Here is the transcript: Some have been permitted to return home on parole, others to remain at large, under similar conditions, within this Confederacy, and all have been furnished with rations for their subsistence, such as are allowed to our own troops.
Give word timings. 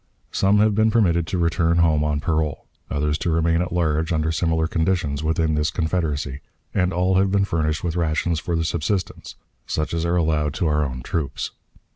Some 0.31 0.57
have 0.57 0.73
been 0.73 0.89
permitted 0.89 1.27
to 1.27 1.37
return 1.37 1.77
home 1.77 2.03
on 2.03 2.21
parole, 2.21 2.65
others 2.89 3.19
to 3.19 3.29
remain 3.29 3.61
at 3.61 3.71
large, 3.71 4.11
under 4.11 4.31
similar 4.31 4.65
conditions, 4.65 5.21
within 5.23 5.53
this 5.53 5.69
Confederacy, 5.69 6.41
and 6.73 6.91
all 6.91 7.17
have 7.17 7.29
been 7.29 7.45
furnished 7.45 7.83
with 7.83 7.95
rations 7.95 8.39
for 8.39 8.55
their 8.55 8.63
subsistence, 8.63 9.35
such 9.67 9.93
as 9.93 10.03
are 10.03 10.15
allowed 10.15 10.55
to 10.55 10.65
our 10.65 10.83
own 10.83 11.03
troops. 11.03 11.51